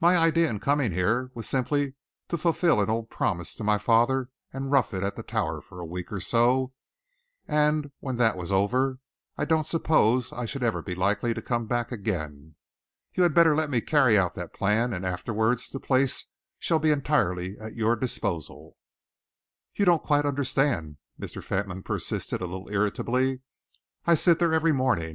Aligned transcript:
My 0.00 0.16
idea 0.16 0.48
in 0.48 0.60
coming 0.60 0.92
here 0.92 1.32
was 1.34 1.48
simply 1.48 1.94
to 2.28 2.38
fulfil 2.38 2.80
an 2.80 2.88
old 2.88 3.10
promise 3.10 3.56
to 3.56 3.64
my 3.64 3.76
father 3.76 4.28
and 4.52 4.66
to 4.66 4.68
rough 4.68 4.94
it 4.94 5.02
at 5.02 5.16
the 5.16 5.24
Tower 5.24 5.60
for 5.60 5.80
a 5.80 5.84
week 5.84 6.12
or 6.12 6.20
so, 6.20 6.72
and 7.48 7.90
when 7.98 8.16
that 8.18 8.36
was 8.36 8.52
over, 8.52 9.00
I 9.36 9.44
don't 9.44 9.66
suppose 9.66 10.32
I 10.32 10.44
should 10.44 10.62
ever 10.62 10.80
be 10.80 10.94
likely 10.94 11.34
to 11.34 11.42
come 11.42 11.66
back 11.66 11.90
again. 11.90 12.54
You 13.14 13.24
had 13.24 13.34
better 13.34 13.56
let 13.56 13.68
me 13.68 13.80
carry 13.80 14.16
out 14.16 14.36
that 14.36 14.54
plan, 14.54 14.92
and 14.92 15.04
afterwards 15.04 15.68
the 15.68 15.80
place 15.80 16.26
shall 16.60 16.78
be 16.78 16.92
entirely 16.92 17.58
at 17.58 17.74
your 17.74 17.96
disposal." 17.96 18.76
"You 19.74 19.86
don't 19.86 20.04
quite 20.04 20.24
understand," 20.24 20.98
Mr. 21.20 21.42
Fentolin 21.42 21.82
persisted, 21.82 22.40
a 22.40 22.46
little 22.46 22.70
irritably. 22.70 23.40
"I 24.06 24.14
sit 24.14 24.38
there 24.38 24.52
every 24.54 24.70
morning. 24.70 25.12